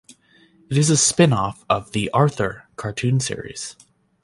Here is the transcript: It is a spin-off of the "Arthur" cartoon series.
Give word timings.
It 0.67 0.77
is 0.79 0.89
a 0.89 0.97
spin-off 0.97 1.63
of 1.69 1.91
the 1.91 2.09
"Arthur" 2.09 2.63
cartoon 2.75 3.19
series. 3.19 3.75